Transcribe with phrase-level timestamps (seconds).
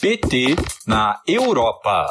[0.00, 0.54] PT
[0.86, 2.06] na Europa.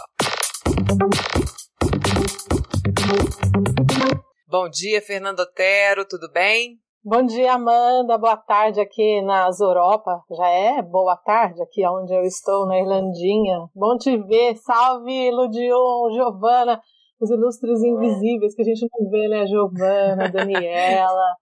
[4.46, 6.80] Bom dia, Fernando Otero, tudo bem?
[7.02, 8.18] Bom dia, Amanda.
[8.18, 10.22] Boa tarde aqui nas Europa.
[10.30, 13.70] Já é boa tarde aqui onde eu estou, na Irlandinha.
[13.74, 14.58] Bom te ver.
[14.58, 16.82] Salve, Ludion, Giovana,
[17.22, 19.48] os ilustres invisíveis que a gente não vê, né?
[19.48, 21.36] Giovana, Daniela.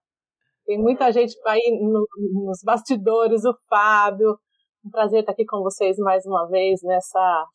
[0.64, 2.06] Tem muita gente aí no,
[2.46, 4.38] nos bastidores, o Fábio.
[4.86, 7.46] Um prazer estar aqui com vocês mais uma vez nessa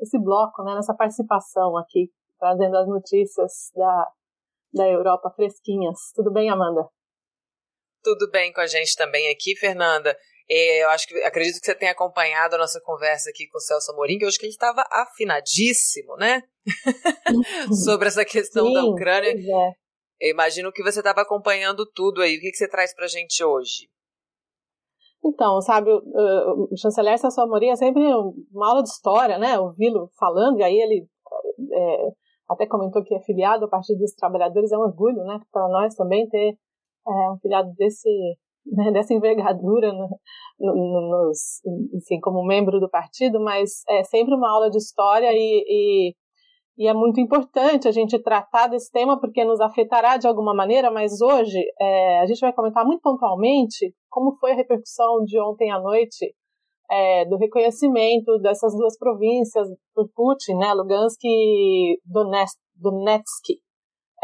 [0.00, 0.74] esse bloco, né?
[0.74, 4.10] Nessa participação aqui, trazendo as notícias da,
[4.72, 5.96] da Europa fresquinhas.
[6.16, 6.88] Tudo bem, Amanda?
[8.02, 10.18] Tudo bem com a gente também aqui, Fernanda.
[10.48, 13.92] Eu acho que acredito que você tenha acompanhado a nossa conversa aqui com o Celso
[13.92, 16.42] Amorim, que acho que ele estava afinadíssimo, né?
[17.84, 19.30] Sobre essa questão Sim, da Ucrânia.
[19.30, 20.28] É.
[20.28, 22.36] Eu imagino que você estava acompanhando tudo aí.
[22.36, 23.88] O que, que você traz para a gente hoje?
[25.24, 28.02] Então, sabe, o, o chanceler Celso Amorim é sempre
[28.52, 29.58] uma aula de história, né?
[29.58, 31.08] Ouvi-lo falando, e aí ele
[31.72, 32.08] é,
[32.48, 35.40] até comentou que é filiado ao Partido dos Trabalhadores, é um orgulho, né?
[35.50, 36.58] Para nós também ter
[37.08, 38.08] é, um filiado desse,
[38.66, 40.08] né, dessa envergadura no,
[40.60, 41.60] no, nos,
[41.94, 46.14] enfim, como membro do partido, mas é sempre uma aula de história e, e,
[46.76, 50.90] e, é muito importante a gente tratar desse tema porque nos afetará de alguma maneira,
[50.90, 55.70] mas hoje é, a gente vai comentar muito pontualmente como foi a repercussão de ontem
[55.70, 56.34] à noite
[56.90, 63.58] é, do reconhecimento dessas duas províncias por Putin, né, Lugansk e Donetsk,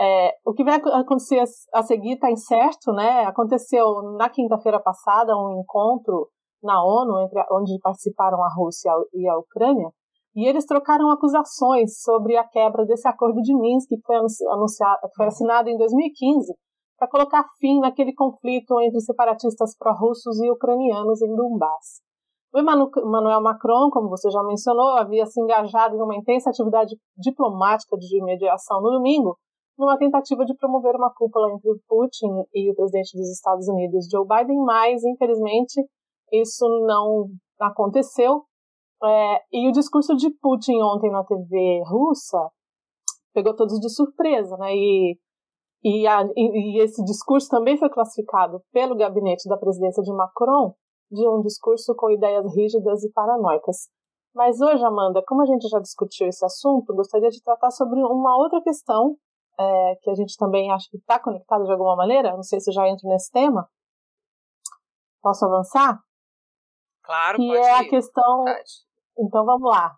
[0.00, 1.42] é, o que vai acontecer
[1.74, 3.26] a seguir está incerto, né?
[3.26, 3.84] Aconteceu
[4.16, 6.30] na quinta-feira passada um encontro
[6.62, 9.90] na ONU, entre, onde participaram a Rússia e a Ucrânia,
[10.34, 15.26] e eles trocaram acusações sobre a quebra desse acordo de Minsk, que foi, anunciado, foi
[15.26, 16.54] assinado em 2015,
[16.98, 22.00] para colocar fim naquele conflito entre separatistas pró-russos e ucranianos em Donbass.
[22.52, 27.96] O Emmanuel Macron, como você já mencionou, havia se engajado em uma intensa atividade diplomática
[27.96, 29.36] de mediação no domingo,
[29.78, 34.26] numa tentativa de promover uma cúpula entre Putin e o presidente dos Estados Unidos, Joe
[34.26, 35.80] Biden, mas infelizmente
[36.32, 38.42] isso não aconteceu.
[39.02, 42.50] É, e o discurso de Putin ontem na TV russa
[43.32, 44.74] pegou todos de surpresa, né?
[44.74, 45.18] E,
[45.82, 50.74] e, a, e, e esse discurso também foi classificado pelo gabinete da presidência de Macron
[51.10, 53.88] de um discurso com ideias rígidas e paranoicas.
[54.34, 58.36] Mas hoje, Amanda, como a gente já discutiu esse assunto, gostaria de tratar sobre uma
[58.36, 59.16] outra questão
[59.58, 62.32] é, que a gente também acha que está conectado de alguma maneira.
[62.32, 63.68] Não sei se eu já entro nesse tema.
[65.20, 65.98] Posso avançar?
[67.02, 67.88] Claro, que pode é a ir.
[67.88, 68.44] questão.
[68.44, 68.89] Verdade.
[69.20, 69.92] Então vamos lá.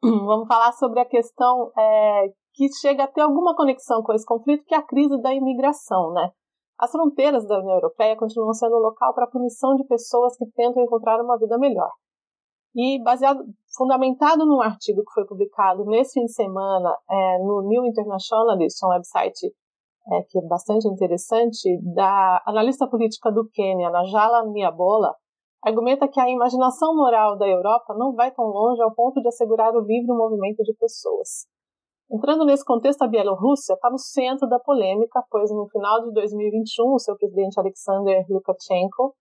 [0.00, 4.64] Vamos falar sobre a questão é, que chega a ter alguma conexão com esse conflito,
[4.64, 6.30] que é a crise da imigração, né?
[6.78, 10.46] As fronteiras da União Europeia continuam sendo um local para a punição de pessoas que
[10.52, 11.90] tentam encontrar uma vida melhor.
[12.76, 13.42] E baseado,
[13.76, 18.90] fundamentado num artigo que foi publicado nesse fim de semana é, no New Internationalist, um
[18.90, 19.52] website
[20.12, 25.14] é, que é bastante interessante, da analista política do Quênia, Najala Niabola,
[25.64, 29.74] argumenta que a imaginação moral da Europa não vai tão longe ao ponto de assegurar
[29.74, 31.46] o livre movimento de pessoas.
[32.10, 36.94] Entrando nesse contexto, a Bielorrússia está no centro da polêmica, pois no final de 2021,
[36.94, 39.14] o seu presidente Alexander Lukashenko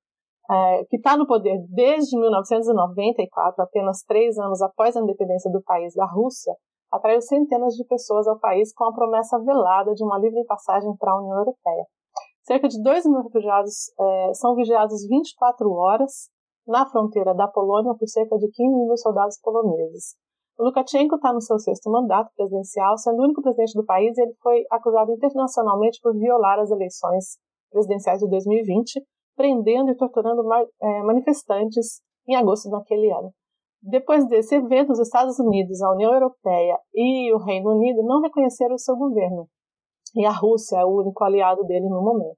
[0.50, 5.94] é, que está no poder desde 1994, apenas três anos após a independência do país
[5.94, 6.54] da Rússia,
[6.92, 11.12] atraiu centenas de pessoas ao país com a promessa velada de uma livre passagem para
[11.12, 11.86] a União Europeia.
[12.48, 16.30] Cerca de 2 mil refugiados é, são vigiados 24 horas
[16.66, 20.16] na fronteira da Polônia por cerca de 15 mil soldados poloneses.
[20.58, 24.22] O Lukashenko está no seu sexto mandato presidencial, sendo o único presidente do país, e
[24.22, 27.38] ele foi acusado internacionalmente por violar as eleições
[27.70, 30.42] presidenciais de 2020, prendendo e torturando
[30.82, 33.30] é, manifestantes em agosto daquele ano.
[33.82, 38.76] Depois desse evento, os Estados Unidos, a União Europeia e o Reino Unido não reconheceram
[38.76, 39.50] o seu governo,
[40.16, 42.38] e a Rússia é o único aliado dele no momento.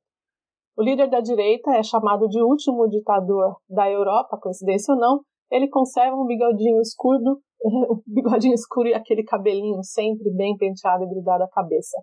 [0.78, 5.20] O líder da direita é chamado de último ditador da Europa, coincidência ou não,
[5.52, 11.10] ele conserva um bigodinho escuro, um bigodinho escuro e aquele cabelinho sempre bem penteado e
[11.10, 11.98] grudado à cabeça.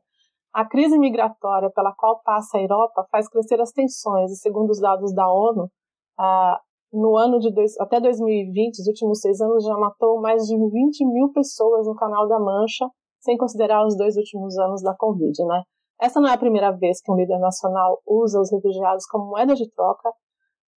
[0.52, 4.80] A crise migratória pela qual passa a Europa faz crescer as tensões, e segundo os
[4.80, 5.70] dados da ONU,
[6.18, 6.58] ah,
[6.92, 11.06] no ano de dois, até 2020, os últimos seis anos, já matou mais de 20
[11.12, 12.86] mil pessoas no Canal da Mancha,
[13.26, 15.62] sem considerar os dois últimos anos da Covid, né?
[16.00, 19.54] Essa não é a primeira vez que um líder nacional usa os refugiados como moeda
[19.54, 20.10] de troca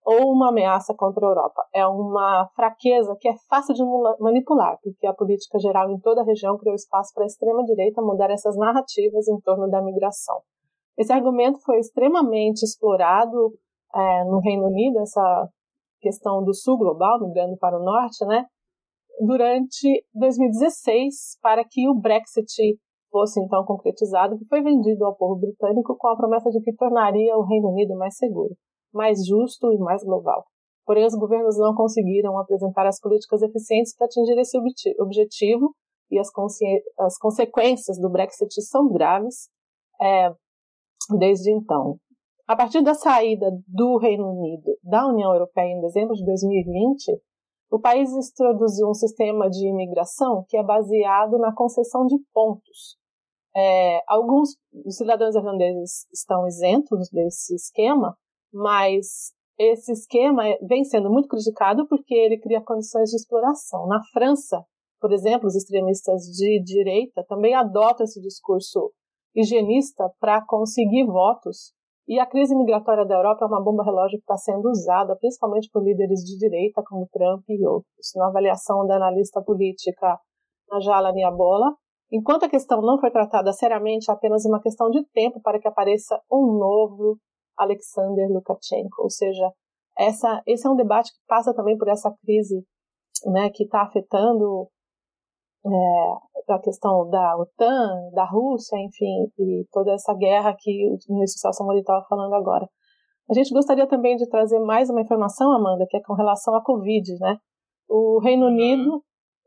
[0.03, 1.61] ou uma ameaça contra a Europa.
[1.73, 3.83] É uma fraqueza que é fácil de
[4.19, 8.31] manipular, porque a política geral em toda a região criou espaço para a extrema-direita mudar
[8.31, 10.41] essas narrativas em torno da migração.
[10.97, 13.53] Esse argumento foi extremamente explorado
[13.93, 15.47] é, no Reino Unido, essa
[16.01, 18.45] questão do sul global, migrando para o norte, né?
[19.19, 22.77] Durante 2016 para que o Brexit
[23.11, 27.35] fosse então concretizado, que foi vendido ao povo britânico com a promessa de que tornaria
[27.35, 28.55] o Reino Unido mais seguro,
[28.93, 30.45] mais justo e mais global.
[30.85, 34.57] Porém, os governos não conseguiram apresentar as políticas eficientes para atingir esse
[34.99, 35.73] objetivo
[36.09, 36.29] e as,
[36.99, 39.49] as consequências do Brexit são graves
[40.01, 40.31] é,
[41.17, 41.97] desde então.
[42.47, 47.21] A partir da saída do Reino Unido da União Europeia em dezembro de 2020,
[47.69, 52.97] o país introduziu um sistema de imigração que é baseado na concessão de pontos.
[53.55, 54.55] É, alguns
[54.89, 58.15] cidadãos irlandeses estão isentos desse esquema,
[58.53, 63.87] mas esse esquema vem sendo muito criticado porque ele cria condições de exploração.
[63.87, 64.63] Na França,
[64.99, 68.91] por exemplo, os extremistas de direita também adotam esse discurso
[69.35, 71.73] higienista para conseguir votos.
[72.09, 75.69] E a crise migratória da Europa é uma bomba relógio que está sendo usada principalmente
[75.71, 78.11] por líderes de direita como Trump e outros.
[78.15, 80.19] Na avaliação da analista política
[80.71, 81.71] Najala Niabola,
[82.11, 85.67] enquanto a questão não foi tratada seriamente, é apenas uma questão de tempo para que
[85.67, 87.19] apareça um novo
[87.55, 89.03] Alexander Lukashenko.
[89.03, 89.47] Ou seja,
[89.95, 92.65] essa, esse é um debate que passa também por essa crise
[93.27, 94.67] né, que está afetando
[95.65, 101.39] é, a questão da OTAN, da Rússia, enfim, e toda essa guerra que o ministro
[101.39, 102.67] Celso estava falando agora.
[103.29, 106.63] A gente gostaria também de trazer mais uma informação, Amanda, que é com relação à
[106.63, 107.37] Covid, né?
[107.87, 108.51] O Reino uhum.
[108.51, 109.03] Unido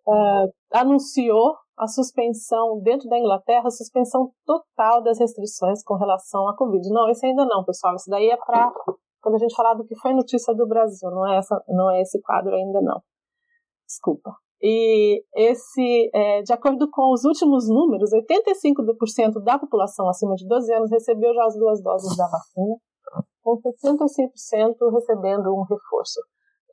[0.06, 6.56] uh, anunciou a suspensão, dentro da Inglaterra, a suspensão total das restrições com relação à
[6.56, 6.88] Covid.
[6.90, 7.96] Não, esse ainda não, pessoal.
[7.96, 8.70] Isso daí é para
[9.20, 12.00] quando a gente falar do que foi notícia do Brasil, não é, essa, não é
[12.00, 13.00] esse quadro ainda não.
[13.86, 14.32] Desculpa.
[14.62, 20.72] E esse, é, de acordo com os últimos números, 85% da população acima de 12
[20.72, 22.76] anos recebeu já as duas doses da vacina,
[23.42, 26.20] com 65% recebendo um reforço.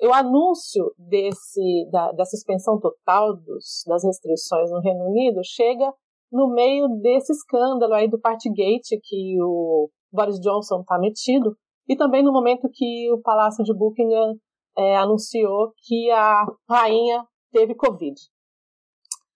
[0.03, 5.91] O anúncio desse, da, da suspensão total dos, das restrições no Reino Unido chega
[6.31, 11.55] no meio desse escândalo aí do Partygate que o Boris Johnson está metido,
[11.87, 14.35] e também no momento que o Palácio de Buckingham
[14.77, 18.15] é, anunciou que a rainha teve Covid.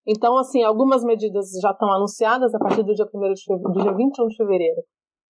[0.06, 3.82] Então, assim, algumas medidas já estão anunciadas a partir do dia, 1 de fevereiro, do
[3.82, 4.82] dia 21 de fevereiro.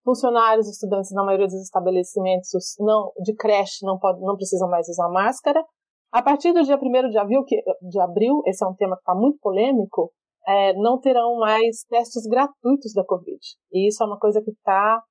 [0.04, 2.50] Funcionários, estudantes na maioria dos estabelecimentos
[2.80, 5.64] não, de creche não, pode, não precisam mais usar máscara.
[6.12, 9.02] A partir do dia 1 de abril, que, de abril esse é um tema que
[9.02, 10.12] está muito polêmico,
[10.48, 13.40] é, não terão mais testes gratuitos da Covid.
[13.72, 15.02] E isso é uma coisa que está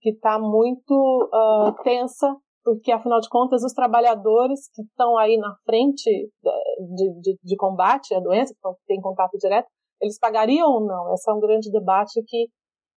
[0.00, 2.32] que tá muito uh, tensa
[2.68, 6.30] porque afinal de contas os trabalhadores que estão aí na frente
[6.78, 9.68] de, de, de combate à doença, que têm contato direto,
[10.00, 11.12] eles pagariam ou não?
[11.12, 12.46] Esse é um grande debate que,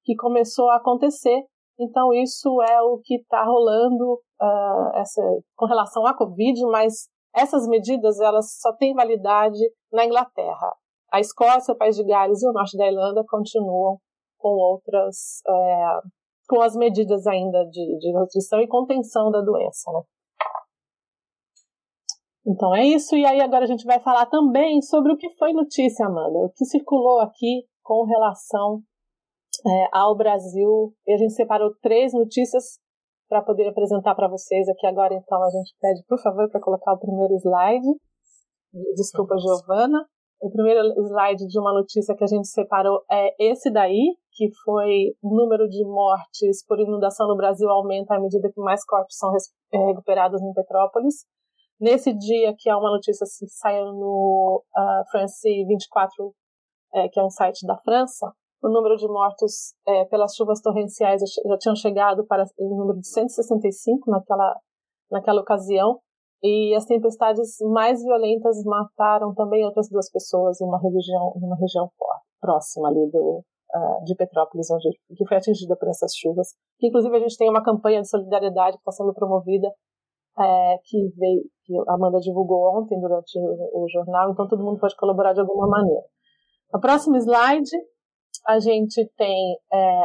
[0.04, 1.44] que começou a acontecer.
[1.80, 5.22] Então isso é o que está rolando uh, essa,
[5.56, 9.60] com relação à Covid, mas essas medidas elas só têm validade
[9.92, 10.76] na Inglaterra.
[11.12, 13.98] A Escócia, o País de Gales e o Norte da Irlanda continuam
[14.38, 16.00] com outras é,
[16.48, 20.02] com as medidas ainda de, de restrição e contenção da doença, né?
[22.46, 25.54] Então é isso, e aí agora a gente vai falar também sobre o que foi
[25.54, 28.82] notícia, Amanda, o que circulou aqui com relação
[29.66, 30.94] é, ao Brasil.
[31.06, 32.80] E a gente separou três notícias
[33.30, 35.14] para poder apresentar para vocês aqui agora.
[35.14, 37.88] Então a gente pede, por favor, para colocar o primeiro slide.
[38.96, 40.06] Desculpa, Giovana.
[40.42, 45.14] O primeiro slide de uma notícia que a gente separou é esse daí, que foi
[45.22, 49.32] o número de mortes por inundação no Brasil aumenta à medida que mais corpos são
[49.72, 51.26] é, recuperados em Petrópolis.
[51.82, 56.32] Nesse dia, que é uma notícia que saiu no uh, France 24,
[56.94, 61.24] é, que é um site da França, o número de mortos é, pelas chuvas torrenciais
[61.44, 64.56] já tinham chegado para o número de 165 naquela,
[65.10, 66.00] naquela ocasião,
[66.44, 71.56] e as tempestades mais violentas mataram também outras duas pessoas em uma região, em uma
[71.56, 71.90] região
[72.40, 76.50] próxima ali do, uh, de Petrópolis, onde, que foi atingida por essas chuvas.
[76.80, 79.72] Inclusive, a gente tem uma campanha de solidariedade que está sendo promovida,
[80.40, 84.80] é, que, veio, que a Amanda divulgou ontem durante o, o jornal, então todo mundo
[84.80, 86.04] pode colaborar de alguma maneira.
[86.74, 87.70] No próximo slide,
[88.48, 90.04] a gente tem é,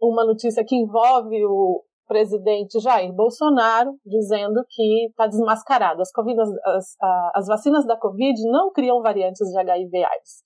[0.00, 6.02] uma notícia que envolve o, presidente Jair Bolsonaro dizendo que está desmascarado.
[6.02, 6.96] As, COVID, as,
[7.34, 10.42] as, vacinas da Covid não criam variantes de HIV/AIDS.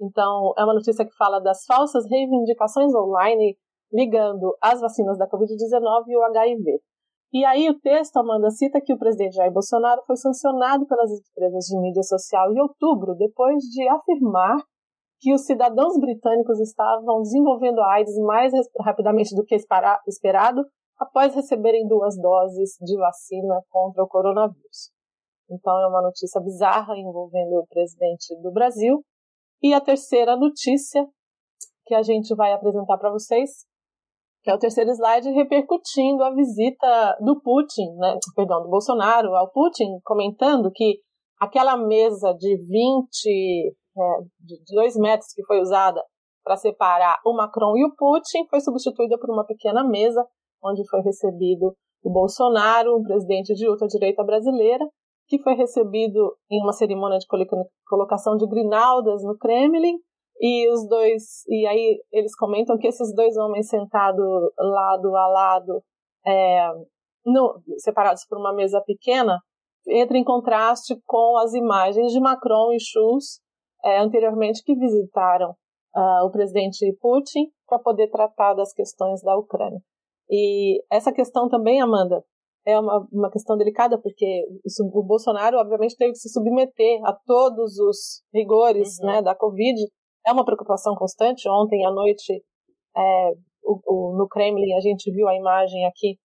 [0.00, 3.56] Então, é uma notícia que fala das falsas reivindicações online
[3.92, 6.80] ligando as vacinas da Covid-19 e o HIV.
[7.34, 11.64] E aí o texto, Amanda, cita que o presidente Jair Bolsonaro foi sancionado pelas empresas
[11.64, 14.56] de mídia social em outubro, depois de afirmar
[15.18, 20.64] que os cidadãos britânicos estavam desenvolvendo a AIDS mais rapidamente do que esperado
[20.96, 24.92] após receberem duas doses de vacina contra o coronavírus.
[25.50, 29.04] Então é uma notícia bizarra envolvendo o presidente do Brasil.
[29.60, 31.04] E a terceira notícia
[31.84, 33.66] que a gente vai apresentar para vocês,
[34.44, 39.50] que é o terceiro slide, repercutindo a visita do Putin, né, perdão, do Bolsonaro ao
[39.50, 41.00] Putin, comentando que
[41.40, 44.02] aquela mesa de 20, é,
[44.40, 46.04] de 2 metros que foi usada
[46.44, 50.22] para separar o Macron e o Putin foi substituída por uma pequena mesa
[50.62, 54.86] onde foi recebido o Bolsonaro, um presidente de ultradireita brasileira,
[55.26, 57.26] que foi recebido em uma cerimônia de
[57.88, 59.96] colocação de grinaldas no Kremlin,
[60.46, 64.26] e os dois, e aí eles comentam que esses dois homens sentados
[64.58, 65.82] lado a lado,
[66.26, 66.68] é,
[67.24, 69.40] no, separados por uma mesa pequena,
[69.88, 73.40] entra em contraste com as imagens de Macron e Schulz
[73.82, 75.52] é, anteriormente que visitaram
[75.96, 79.80] uh, o presidente Putin para poder tratar das questões da Ucrânia.
[80.28, 82.22] E essa questão também, Amanda,
[82.66, 84.44] é uma, uma questão delicada, porque
[84.78, 89.06] o Bolsonaro, obviamente, teve que se submeter a todos os rigores uhum.
[89.06, 89.80] né, da Covid.
[90.26, 91.48] É uma preocupação constante.
[91.48, 92.42] Ontem à noite,
[92.96, 93.30] é,
[93.62, 96.18] o, o, no Kremlin, a gente viu a imagem aqui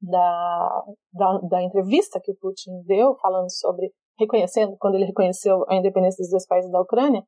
[0.00, 5.76] da, da, da, entrevista que o Putin deu, falando sobre, reconhecendo, quando ele reconheceu a
[5.76, 7.22] independência dos dois países da Ucrânia,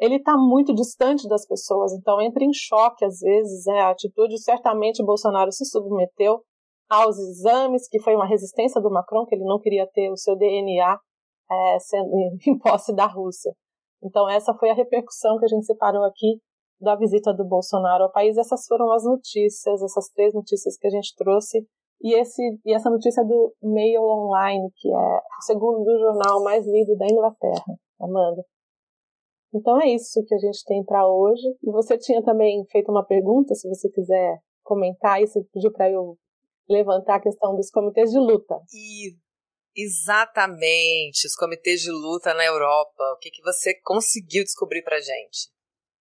[0.00, 4.40] ele está muito distante das pessoas, então entra em choque às vezes é, a atitude.
[4.40, 6.40] Certamente Bolsonaro se submeteu
[6.88, 10.36] aos exames, que foi uma resistência do Macron, que ele não queria ter o seu
[10.36, 10.98] DNA
[11.50, 12.10] é, sendo
[12.46, 13.52] em posse da Rússia.
[14.02, 16.40] Então essa foi a repercussão que a gente separou aqui
[16.80, 18.36] da visita do Bolsonaro ao país.
[18.36, 21.66] Essas foram as notícias, essas três notícias que a gente trouxe.
[22.00, 26.96] E, esse, e essa notícia do Mail Online, que é o segundo jornal mais lido
[26.96, 28.44] da Inglaterra, Amanda.
[29.52, 31.48] Então é isso que a gente tem para hoje.
[31.62, 35.90] E você tinha também feito uma pergunta, se você quiser comentar, e você pediu para
[35.90, 36.16] eu
[36.68, 38.54] levantar a questão dos comitês de luta.
[38.72, 39.16] E
[39.76, 43.02] exatamente, os comitês de luta na Europa.
[43.14, 45.48] O que, que você conseguiu descobrir para gente?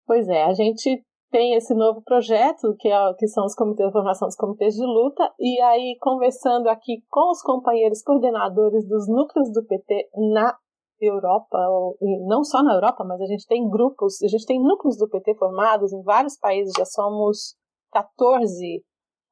[0.05, 3.93] Pois é, a gente tem esse novo projeto, que, é, que são os comitês de
[3.93, 9.51] formação dos comitês de luta, e aí conversando aqui com os companheiros coordenadores dos núcleos
[9.51, 10.57] do PT na
[10.99, 11.57] Europa,
[12.01, 15.09] e não só na Europa, mas a gente tem grupos, a gente tem núcleos do
[15.09, 17.55] PT formados em vários países, já somos
[17.91, 18.83] 14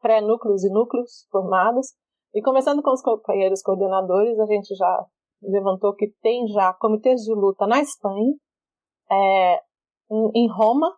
[0.01, 1.93] pré-núcleos e núcleos formados.
[2.33, 5.05] E começando com os companheiros coordenadores, a gente já
[5.41, 8.33] levantou que tem já comitês de luta na Espanha,
[9.12, 9.62] é,
[10.36, 10.95] em Roma,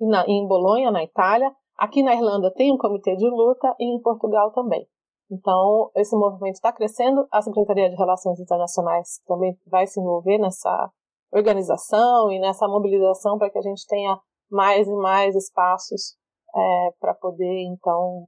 [0.00, 1.50] na, em Bolonha, na Itália.
[1.76, 4.86] Aqui na Irlanda tem um comitê de luta e em Portugal também.
[5.30, 7.26] Então, esse movimento está crescendo.
[7.32, 10.90] A Secretaria de Relações Internacionais também vai se envolver nessa
[11.32, 14.18] organização e nessa mobilização para que a gente tenha
[14.50, 16.16] mais e mais espaços
[16.54, 18.26] é, para poder, então,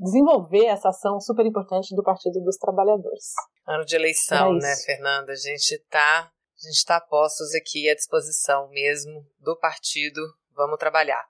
[0.00, 3.34] desenvolver essa ação super importante do Partido dos Trabalhadores.
[3.66, 5.32] Ano de eleição, né, Fernanda?
[5.32, 6.30] A gente está
[6.62, 10.20] a gente está postos aqui à disposição mesmo do partido.
[10.54, 11.24] Vamos trabalhar.